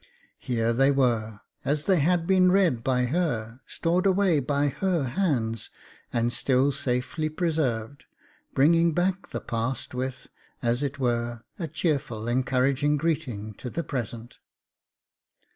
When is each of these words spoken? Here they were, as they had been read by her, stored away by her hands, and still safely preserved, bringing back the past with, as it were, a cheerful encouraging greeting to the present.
Here 0.39 0.73
they 0.73 0.89
were, 0.89 1.41
as 1.63 1.83
they 1.83 1.99
had 1.99 2.25
been 2.25 2.51
read 2.51 2.83
by 2.83 3.05
her, 3.05 3.61
stored 3.67 4.07
away 4.07 4.39
by 4.39 4.69
her 4.69 5.03
hands, 5.03 5.69
and 6.11 6.33
still 6.33 6.71
safely 6.71 7.29
preserved, 7.29 8.05
bringing 8.55 8.93
back 8.93 9.29
the 9.29 9.39
past 9.39 9.93
with, 9.93 10.27
as 10.59 10.81
it 10.81 10.97
were, 10.97 11.43
a 11.59 11.67
cheerful 11.67 12.27
encouraging 12.27 12.97
greeting 12.97 13.53
to 13.59 13.69
the 13.69 13.83
present. 13.83 14.39